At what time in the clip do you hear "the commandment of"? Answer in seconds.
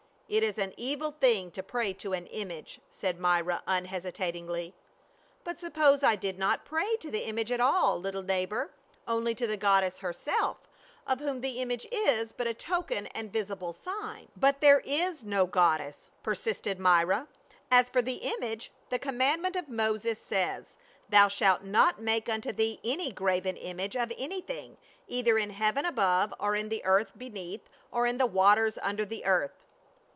18.89-19.67